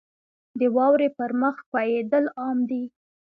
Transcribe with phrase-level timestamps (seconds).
[0.59, 2.83] •د واورې پر مخ ښویېدل عام دي.